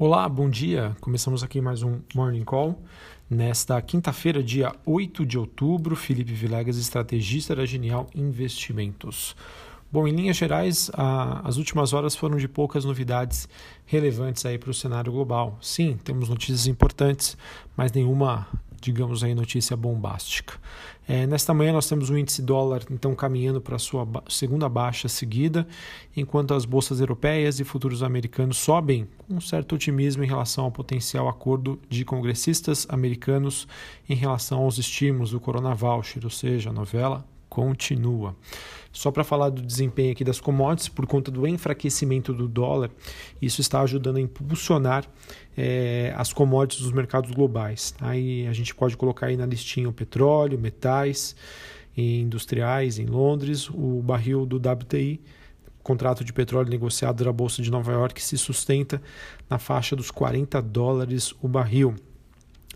[0.00, 0.96] Olá, bom dia.
[1.00, 2.80] Começamos aqui mais um Morning Call.
[3.28, 9.34] Nesta quinta-feira, dia 8 de outubro, Felipe Vilegas, estrategista da Genial Investimentos.
[9.90, 13.48] Bom, em linhas gerais, a, as últimas horas foram de poucas novidades
[13.86, 15.58] relevantes aí para o cenário global.
[15.60, 17.36] Sim, temos notícias importantes,
[17.76, 18.46] mas nenhuma
[18.80, 20.54] digamos aí, notícia bombástica.
[21.06, 25.08] É, nesta manhã nós temos o índice dólar então caminhando para a sua segunda baixa
[25.08, 25.66] seguida,
[26.16, 30.70] enquanto as bolsas europeias e futuros americanos sobem com um certo otimismo em relação ao
[30.70, 33.66] potencial acordo de congressistas americanos
[34.08, 37.24] em relação aos estímulos do Corona Voucher, ou seja, a novela
[37.58, 38.36] continua.
[38.92, 42.88] Só para falar do desempenho aqui das commodities, por conta do enfraquecimento do dólar,
[43.42, 45.04] isso está ajudando a impulsionar
[45.56, 47.94] é, as commodities dos mercados globais.
[48.00, 51.34] Aí a gente pode colocar aí na listinha o petróleo, metais
[51.96, 55.20] industriais em Londres, o barril do WTI,
[55.82, 59.02] contrato de petróleo negociado na Bolsa de Nova York, se sustenta
[59.50, 61.96] na faixa dos 40 dólares o barril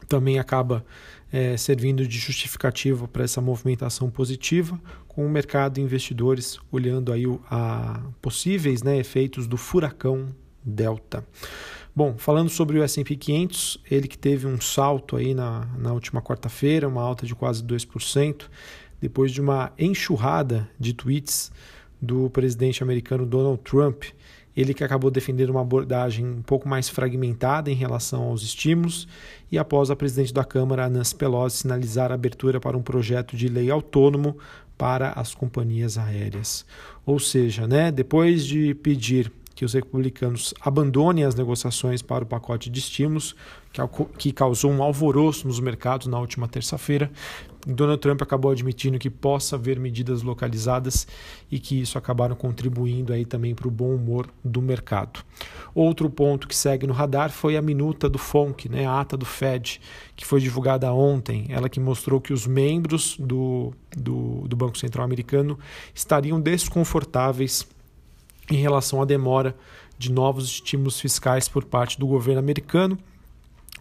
[0.09, 0.85] também acaba
[1.33, 7.25] é, servindo de justificativa para essa movimentação positiva, com o mercado e investidores olhando aí
[7.51, 10.29] a possíveis né, efeitos do furacão
[10.65, 11.27] Delta.
[11.95, 16.23] Bom, falando sobre o S&P 500, ele que teve um salto aí na, na última
[16.23, 18.45] quarta-feira, uma alta de quase 2%,
[19.01, 21.51] depois de uma enxurrada de tweets
[22.01, 24.05] do presidente americano Donald Trump,
[24.57, 29.09] ele que acabou defendendo uma abordagem um pouco mais fragmentada em relação aos estímulos
[29.51, 33.49] e após a presidente da Câmara, Nancy Pelosi, sinalizar a abertura para um projeto de
[33.49, 34.37] lei autônomo
[34.77, 36.67] para as companhias aéreas.
[37.07, 42.71] Ou seja, né, depois de pedir que os republicanos abandonem as negociações para o pacote
[42.71, 43.37] de estímulos,
[44.19, 47.11] que causou um alvoroço nos mercados na última terça-feira.
[47.67, 51.07] Donald Trump acabou admitindo que possa haver medidas localizadas
[51.51, 55.21] e que isso acabaram contribuindo aí também para o bom humor do mercado.
[55.75, 59.25] Outro ponto que segue no radar foi a minuta do FONC, né, a ata do
[59.25, 59.81] Fed,
[60.17, 61.47] que foi divulgada ontem.
[61.51, 65.59] Ela que mostrou que os membros do, do, do Banco Central Americano
[65.95, 67.67] estariam desconfortáveis
[68.51, 69.55] em relação à demora
[69.97, 72.99] de novos estímulos fiscais por parte do governo americano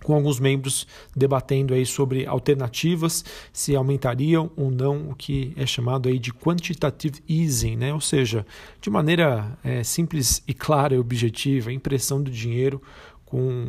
[0.03, 3.23] com alguns membros debatendo aí sobre alternativas,
[3.53, 7.94] se aumentariam ou não o que é chamado aí de quantitative easing, né?
[7.94, 8.45] ou seja,
[8.79, 12.81] de maneira é, simples e clara e objetiva, impressão do dinheiro
[13.31, 13.66] com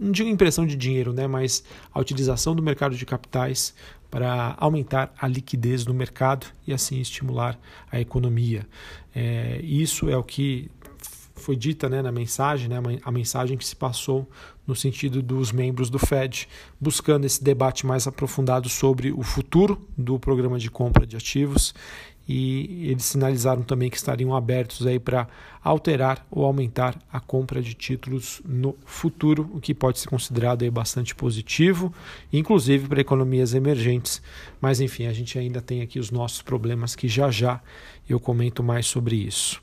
[0.00, 1.62] não digo impressão de dinheiro, né, mas
[1.94, 3.72] a utilização do mercado de capitais
[4.10, 7.56] para aumentar a liquidez no mercado e assim estimular
[7.90, 8.66] a economia.
[9.14, 10.68] É, isso é o que
[11.50, 14.28] foi dita né, na mensagem, né, a mensagem que se passou
[14.64, 16.48] no sentido dos membros do Fed,
[16.80, 21.74] buscando esse debate mais aprofundado sobre o futuro do programa de compra de ativos
[22.32, 25.26] e eles sinalizaram também que estariam abertos aí para
[25.60, 30.70] alterar ou aumentar a compra de títulos no futuro, o que pode ser considerado aí
[30.70, 31.92] bastante positivo,
[32.32, 34.22] inclusive para economias emergentes.
[34.60, 37.60] Mas enfim, a gente ainda tem aqui os nossos problemas que já já
[38.08, 39.60] eu comento mais sobre isso.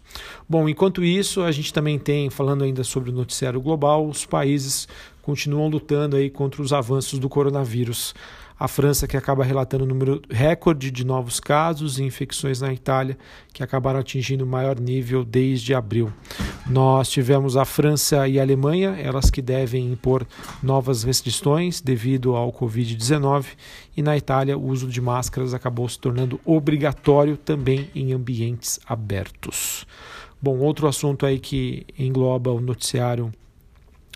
[0.47, 4.89] Bom, enquanto isso, a gente também tem, falando ainda sobre o noticiário global, os países
[5.21, 8.13] continuam lutando aí contra os avanços do coronavírus
[8.59, 13.17] a França que acaba relatando o número recorde de novos casos e infecções na Itália,
[13.53, 16.11] que acabaram atingindo o maior nível desde abril.
[16.67, 20.25] Nós tivemos a França e a Alemanha, elas que devem impor
[20.61, 23.45] novas restrições devido ao Covid-19,
[23.95, 29.85] e na Itália o uso de máscaras acabou se tornando obrigatório também em ambientes abertos.
[30.41, 33.31] Bom, outro assunto aí que engloba o noticiário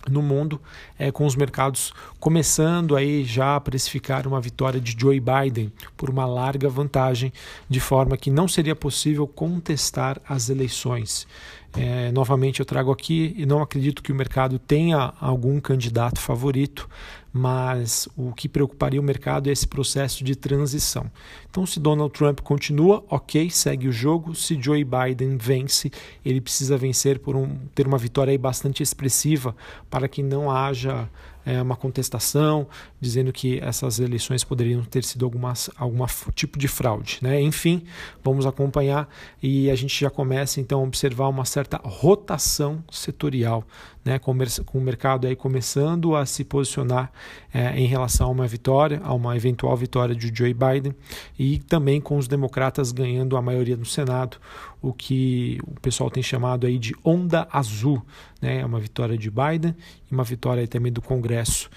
[0.10, 0.60] no mundo,
[0.98, 6.10] é, com os mercados começando aí já a precificar uma vitória de Joe Biden por
[6.10, 7.32] uma larga vantagem,
[7.70, 11.28] de forma que não seria possível contestar as eleições.
[11.74, 16.90] É, novamente eu trago aqui e não acredito que o mercado tenha algum candidato favorito,
[17.32, 21.10] mas o que preocuparia o mercado é esse processo de transição.
[21.50, 24.36] Então, se Donald Trump continua, ok, segue o jogo.
[24.36, 25.90] Se Joe Biden vence,
[26.26, 29.56] ele precisa vencer por um, ter uma vitória bastante expressiva
[29.90, 31.08] para que não haja
[31.46, 32.68] é, uma contestação
[33.00, 37.20] dizendo que essas eleições poderiam ter sido algumas, algum tipo de fraude.
[37.22, 37.42] Né?
[37.42, 37.84] Enfim,
[38.24, 39.10] vamos acompanhar
[39.42, 43.64] e a gente já começa então a observar uma certa rotação setorial,
[44.04, 44.20] né?
[44.20, 47.12] com, com o mercado aí começando a se posicionar
[47.54, 50.96] é, em relação a uma vitória, a uma eventual vitória de Joe Biden
[51.38, 54.38] e também com os democratas ganhando a maioria no Senado,
[54.82, 58.02] o que o pessoal tem chamado aí de onda azul,
[58.42, 58.62] né?
[58.62, 59.76] É uma vitória de Biden
[60.10, 61.70] e uma vitória também do Congresso.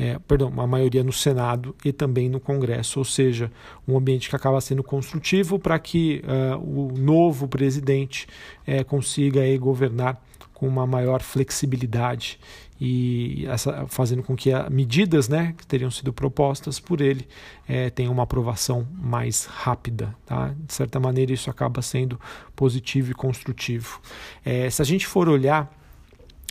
[0.00, 3.50] É, perdão, uma maioria no Senado e também no Congresso, ou seja,
[3.86, 8.28] um ambiente que acaba sendo construtivo para que uh, o novo presidente
[8.68, 10.22] uh, consiga aí, governar
[10.58, 12.38] com uma maior flexibilidade
[12.80, 17.26] e essa, fazendo com que as medidas né, que teriam sido propostas por ele
[17.66, 20.14] é, tenham uma aprovação mais rápida.
[20.26, 20.54] Tá?
[20.66, 22.20] De certa maneira, isso acaba sendo
[22.54, 24.00] positivo e construtivo.
[24.44, 25.72] É, se a gente for olhar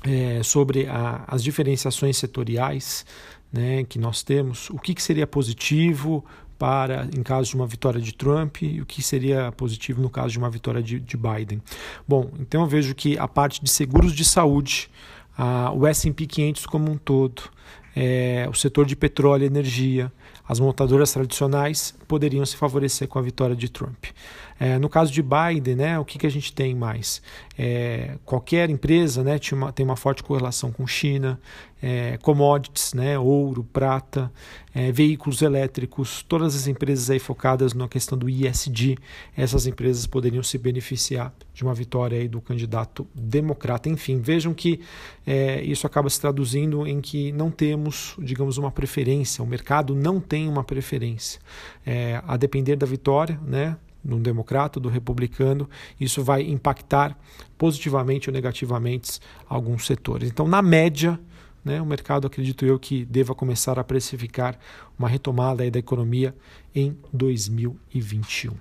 [0.04, 3.06] é, sobre a, as diferenciações setoriais
[3.52, 6.26] né, que nós temos, o que, que seria positivo
[6.58, 10.30] para em caso de uma vitória de Trump e o que seria positivo no caso
[10.30, 11.62] de uma vitória de, de Biden.
[12.08, 14.90] Bom, então eu vejo que a parte de seguros de saúde,
[15.38, 17.44] a, o S&P 500 como um todo,
[17.96, 20.12] é, o setor de petróleo e energia,
[20.48, 24.06] as montadoras tradicionais poderiam se favorecer com a vitória de Trump.
[24.60, 27.22] É, no caso de Biden, né, o que, que a gente tem mais?
[27.58, 31.40] É, qualquer empresa né, tem, uma, tem uma forte correlação com China,
[31.82, 34.32] é, commodities, né, ouro, prata,
[34.74, 38.98] é, veículos elétricos, todas as empresas aí focadas na questão do ISD,
[39.36, 43.90] essas empresas poderiam se beneficiar de uma vitória aí do candidato democrata.
[43.90, 44.80] Enfim, vejam que
[45.26, 50.20] é, isso acaba se traduzindo em que não temos, digamos, uma preferência, o mercado não
[50.20, 51.40] tem uma preferência.
[51.86, 53.78] É, a depender da vitória, né,
[54.08, 55.70] do democrata, do republicano,
[56.00, 57.18] isso vai impactar
[57.58, 60.30] positivamente ou negativamente alguns setores.
[60.30, 61.20] Então, na média,
[61.64, 64.58] né, o mercado, acredito eu, que deva começar a precificar
[64.98, 66.34] uma retomada da economia
[66.74, 68.54] em 2021.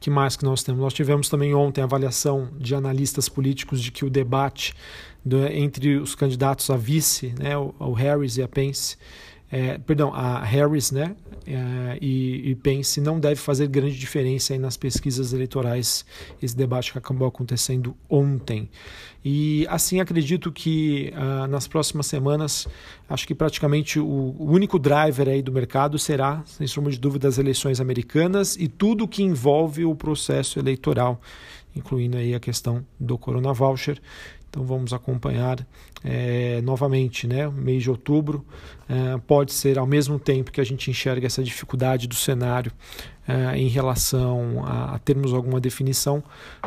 [0.00, 0.80] que mais que nós temos?
[0.80, 4.74] Nós tivemos também ontem a avaliação de analistas políticos de que o debate
[5.22, 8.96] do, entre os candidatos a vice, né, o Harris e a Pence,
[9.50, 11.16] é, perdão, a Harris né,
[11.46, 16.04] é, e, e, Pence não deve fazer grande diferença nas pesquisas eleitorais,
[16.42, 18.68] esse debate que acabou acontecendo ontem.
[19.24, 22.68] E assim acredito que uh, nas próximas semanas,
[23.08, 27.26] acho que praticamente o, o, único driver aí do mercado será, sem sombra de dúvida,
[27.26, 31.20] as eleições americanas e tudo que envolve o processo eleitoral,
[31.74, 34.00] incluindo aí a questão do Corona Voucher.
[34.50, 35.64] Então vamos acompanhar
[36.02, 37.48] é, novamente, né?
[37.48, 38.44] Mês de outubro
[38.88, 42.72] é, pode ser ao mesmo tempo que a gente enxerga essa dificuldade do cenário
[43.26, 46.22] é, em relação a, a, termos alguma definição.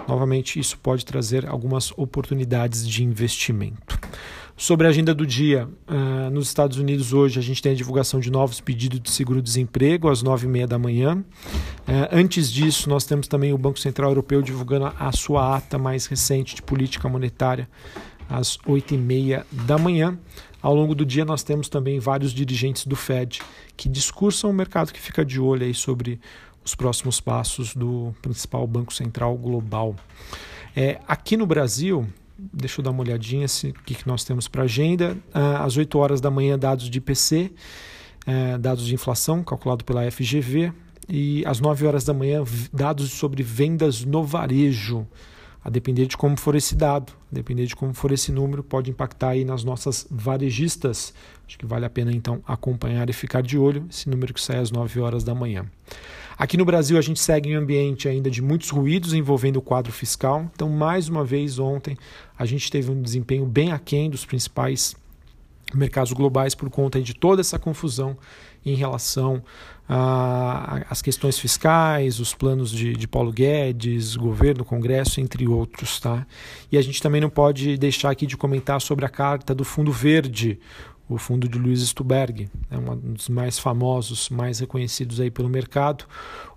[0.08, 4.00] Novamente, isso pode trazer algumas oportunidades de investimento.
[4.62, 8.20] Sobre a agenda do dia, uh, nos Estados Unidos hoje a gente tem a divulgação
[8.20, 11.18] de novos pedidos de seguro-desemprego às nove e meia da manhã.
[11.18, 16.06] Uh, antes disso, nós temos também o Banco Central Europeu divulgando a sua ata mais
[16.06, 17.68] recente de política monetária
[18.30, 20.16] às oito e meia da manhã.
[20.62, 23.42] Ao longo do dia nós temos também vários dirigentes do Fed
[23.76, 26.20] que discursam o mercado que fica de olho aí sobre
[26.64, 29.96] os próximos passos do principal banco central global.
[30.76, 32.08] É, aqui no Brasil,
[32.54, 35.18] deixa eu dar uma olhadinha se, o que, que nós temos para agenda.
[35.34, 37.52] Ah, às 8 horas da manhã, dados de IPC,
[38.26, 40.72] eh, dados de inflação, calculado pela FGV.
[41.10, 45.06] E às 9 horas da manhã, dados sobre vendas no varejo.
[45.64, 48.90] A depender de como for esse dado, a depender de como for esse número, pode
[48.90, 51.14] impactar aí nas nossas varejistas.
[51.48, 54.58] Acho que vale a pena então acompanhar e ficar de olho esse número que sai
[54.58, 55.66] às 9 horas da manhã.
[56.38, 59.62] Aqui no Brasil, a gente segue em um ambiente ainda de muitos ruídos envolvendo o
[59.62, 60.50] quadro fiscal.
[60.54, 61.98] Então, mais uma vez, ontem,
[62.38, 64.96] a gente teve um desempenho bem aquém dos principais
[65.74, 68.18] mercados globais por conta de toda essa confusão
[68.66, 69.42] em relação
[70.90, 76.00] às questões fiscais, os planos de, de Paulo Guedes, governo, Congresso, entre outros.
[76.00, 76.26] Tá?
[76.72, 79.92] E a gente também não pode deixar aqui de comentar sobre a carta do Fundo
[79.92, 80.60] Verde,
[81.16, 86.06] o fundo de Luiz Stuberg, é um dos mais famosos, mais reconhecidos aí pelo mercado.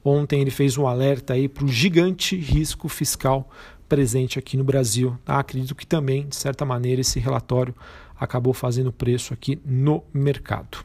[0.05, 3.49] Ontem ele fez um alerta aí para o gigante risco fiscal
[3.89, 5.19] presente aqui no Brasil.
[5.25, 5.39] Tá?
[5.39, 7.75] Acredito que também, de certa maneira, esse relatório
[8.19, 10.79] acabou fazendo preço aqui no mercado.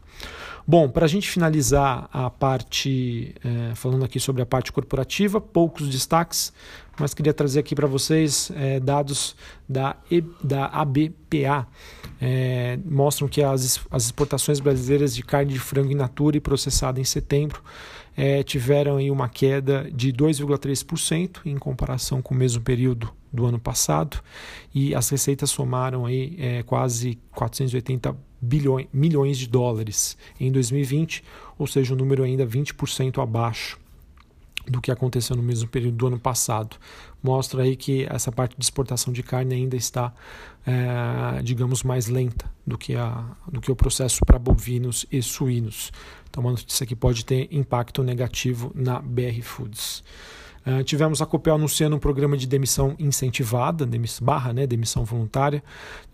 [0.67, 5.89] Bom, para a gente finalizar a parte, é, falando aqui sobre a parte corporativa, poucos
[5.89, 6.53] destaques,
[6.99, 9.35] mas queria trazer aqui para vocês é, dados
[9.67, 11.67] da, e, da ABPA
[12.21, 16.99] é, mostram que as, as exportações brasileiras de carne de frango in natura e processada
[16.99, 17.63] em setembro
[18.17, 23.59] é, tiveram aí uma queda de 2,3% em comparação com o mesmo período do ano
[23.59, 24.19] passado.
[24.75, 31.23] E as receitas somaram aí é, quase 480 bilhões, milhões de dólares em 2020,
[31.57, 33.79] ou seja, um número ainda 20% abaixo
[34.69, 36.77] do que aconteceu no mesmo período do ano passado.
[37.21, 40.13] Mostra aí que essa parte de exportação de carne ainda está,
[40.65, 45.91] é, digamos, mais lenta do que, a, do que o processo para bovinos e suínos.
[46.29, 50.03] Então, uma notícia que pode ter impacto negativo na BR Foods.
[50.65, 55.63] Uh, tivemos a Copel anunciando um programa de demissão incentivada, demiss, barra, né, demissão voluntária.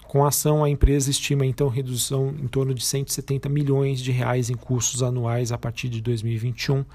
[0.07, 4.49] Com a ação, a empresa estima então redução em torno de 170 milhões de reais
[4.49, 6.85] em custos anuais a partir de 2021.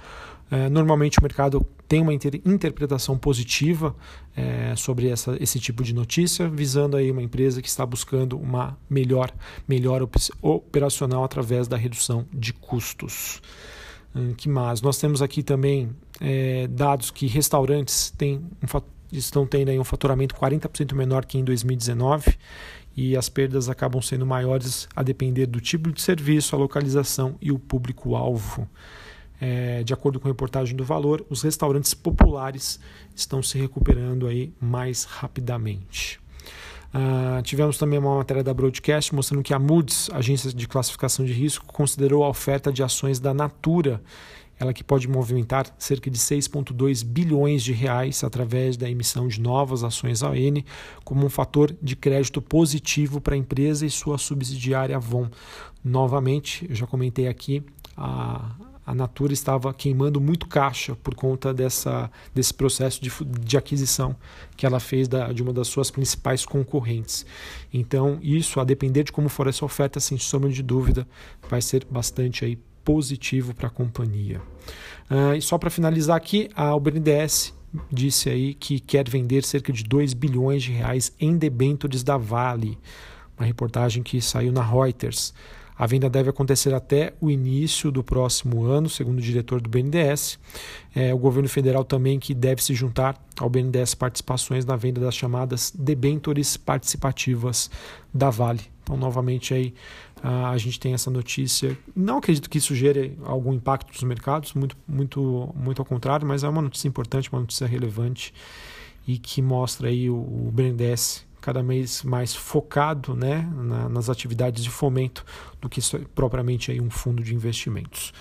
[0.50, 3.94] É, normalmente o mercado tem uma inter interpretação positiva
[4.36, 8.76] é, sobre essa, esse tipo de notícia, visando aí uma empresa que está buscando uma
[8.88, 9.30] melhor,
[9.68, 13.40] melhor op operacional através da redução de custos.
[14.14, 14.82] Hum, que mais?
[14.82, 15.90] Nós temos aqui também
[16.20, 18.80] é, dados que restaurantes têm um,
[19.12, 22.36] estão tendo um faturamento 40% menor que em 2019
[22.96, 27.52] e as perdas acabam sendo maiores a depender do tipo de serviço, a localização e
[27.52, 28.68] o público-alvo.
[29.40, 32.78] É, de acordo com a reportagem do Valor, os restaurantes populares
[33.14, 36.20] estão se recuperando aí mais rapidamente.
[36.92, 41.32] Uh, tivemos também uma matéria da Broadcast mostrando que a Moody's, agência de classificação de
[41.32, 44.02] risco, considerou a oferta de ações da Natura,
[44.58, 49.82] ela que pode movimentar cerca de 6,2 bilhões de reais através da emissão de novas
[49.82, 50.62] ações AN,
[51.02, 55.28] como um fator de crédito positivo para a empresa e sua subsidiária Avon.
[55.82, 57.62] Novamente, eu já comentei aqui,
[57.96, 58.50] a,
[58.90, 64.16] a Natura estava queimando muito caixa por conta dessa, desse processo de, de aquisição
[64.56, 67.24] que ela fez da, de uma das suas principais concorrentes.
[67.72, 71.06] Então, isso, a depender de como for essa oferta, sem sombra de dúvida,
[71.48, 74.42] vai ser bastante aí positivo para a companhia.
[75.08, 77.54] Uh, e só para finalizar aqui, a BNDES
[77.92, 82.76] disse aí que quer vender cerca de 2 bilhões de reais em debêntures da Vale.
[83.38, 85.32] Uma reportagem que saiu na Reuters.
[85.80, 90.38] A venda deve acontecer até o início do próximo ano, segundo o diretor do BNDES.
[90.94, 95.14] É, o governo federal também que deve se juntar ao BNDES participações na venda das
[95.14, 97.70] chamadas debêntures participativas
[98.12, 98.60] da Vale.
[98.82, 99.72] Então, novamente aí
[100.22, 101.74] a gente tem essa notícia.
[101.96, 106.44] Não acredito que isso gere algum impacto nos mercados, muito, muito, muito ao contrário, mas
[106.44, 108.34] é uma notícia importante, uma notícia relevante
[109.08, 114.62] e que mostra aí o, o BNDES cada vez mais focado né, na, nas atividades
[114.62, 115.24] de fomento
[115.60, 115.80] do que
[116.14, 118.12] propriamente aí um fundo de investimentos.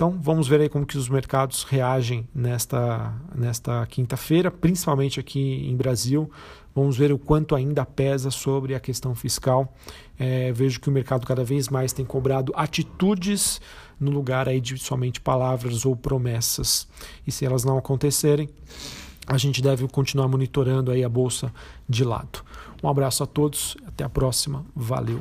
[0.00, 5.76] Então vamos ver aí como que os mercados reagem nesta, nesta quinta-feira, principalmente aqui em
[5.76, 6.30] Brasil.
[6.74, 9.74] Vamos ver o quanto ainda pesa sobre a questão fiscal.
[10.18, 13.60] É, vejo que o mercado cada vez mais tem cobrado atitudes
[14.00, 16.88] no lugar aí de somente palavras ou promessas.
[17.26, 18.48] E se elas não acontecerem,
[19.30, 21.52] a gente deve continuar monitorando aí a bolsa
[21.88, 22.42] de lado.
[22.82, 25.20] Um abraço a todos, até a próxima, valeu.